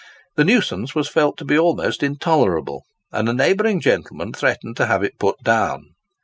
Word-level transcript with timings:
The 0.35 0.43
nuisance 0.43 0.95
was 0.95 1.07
felt 1.07 1.37
to 1.37 1.45
be 1.45 1.55
almost 1.59 2.01
intolerable, 2.01 2.85
and 3.11 3.29
a 3.29 3.33
neighbouring 3.35 3.79
gentleman 3.79 4.33
threatened 4.33 4.75
to 4.77 4.87
have 4.87 5.03
it 5.03 5.19
put 5.19 5.43
down. 5.43 5.91